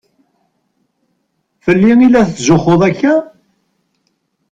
Fell-i 1.63 1.93
i 2.05 2.07
la 2.11 2.21
tetzuxxuḍ 2.29 2.81
akka? 2.89 3.13